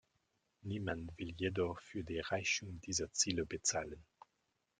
[0.63, 4.03] Niemand will jedoch für die Erreichung dieser Ziele bezahlen.